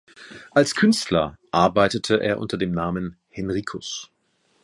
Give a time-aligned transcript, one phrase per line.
[0.49, 4.09] Als Künstler arbeitete er unter dem Namen „Henricus“.